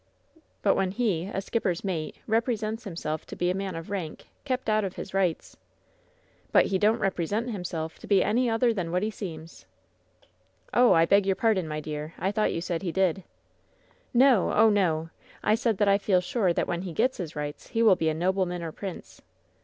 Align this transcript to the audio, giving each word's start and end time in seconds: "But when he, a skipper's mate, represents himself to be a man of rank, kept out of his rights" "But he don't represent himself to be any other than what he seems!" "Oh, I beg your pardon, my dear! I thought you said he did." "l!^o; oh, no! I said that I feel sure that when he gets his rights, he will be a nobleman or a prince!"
"But 0.63 0.73
when 0.75 0.89
he, 0.89 1.27
a 1.27 1.39
skipper's 1.41 1.83
mate, 1.83 2.15
represents 2.25 2.85
himself 2.85 3.23
to 3.27 3.35
be 3.35 3.51
a 3.51 3.55
man 3.55 3.75
of 3.75 3.91
rank, 3.91 4.29
kept 4.45 4.67
out 4.67 4.83
of 4.83 4.95
his 4.95 5.13
rights" 5.13 5.57
"But 6.51 6.65
he 6.65 6.79
don't 6.79 6.97
represent 6.97 7.51
himself 7.51 7.99
to 7.99 8.07
be 8.07 8.23
any 8.23 8.49
other 8.49 8.73
than 8.73 8.91
what 8.91 9.03
he 9.03 9.11
seems!" 9.11 9.67
"Oh, 10.73 10.91
I 10.93 11.05
beg 11.05 11.27
your 11.27 11.35
pardon, 11.35 11.67
my 11.67 11.79
dear! 11.79 12.15
I 12.17 12.31
thought 12.31 12.51
you 12.51 12.61
said 12.61 12.81
he 12.81 12.91
did." 12.91 13.21
"l!^o; 14.15 14.51
oh, 14.57 14.71
no! 14.71 15.11
I 15.43 15.53
said 15.53 15.77
that 15.77 15.87
I 15.87 15.99
feel 15.99 16.19
sure 16.19 16.51
that 16.51 16.67
when 16.67 16.81
he 16.81 16.93
gets 16.93 17.17
his 17.17 17.35
rights, 17.35 17.67
he 17.67 17.83
will 17.83 17.95
be 17.95 18.09
a 18.09 18.15
nobleman 18.15 18.63
or 18.63 18.69
a 18.69 18.73
prince!" 18.73 19.21